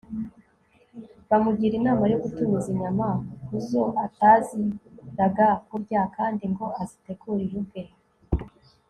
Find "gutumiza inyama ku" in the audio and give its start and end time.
2.23-3.53